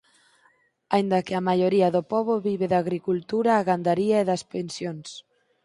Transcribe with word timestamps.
Aínda 0.93 1.23
que 1.25 1.33
a 1.35 1.45
maioría 1.49 1.89
do 1.95 2.01
pobo 2.13 2.33
vive 2.47 2.65
da 2.71 2.77
agricultura 2.83 3.51
a 3.55 3.65
gandaría 3.69 4.17
e 4.19 4.27
das 4.29 4.43
pensións. 4.53 5.09